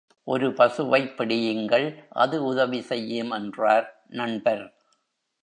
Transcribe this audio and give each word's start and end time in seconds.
ஒரு 0.23 0.53
பசுவைப் 0.53 1.13
பிடியுங்கள் 1.17 1.87
அது 2.09 2.43
உதவி 2.43 2.81
செய்யும் 2.81 3.31
என்றார் 3.31 4.03
நண்பர். 4.07 4.65